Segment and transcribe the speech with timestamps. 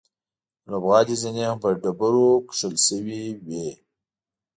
[0.63, 3.69] د لوبغالي زینې هم په ډبرو کښل شوې وې.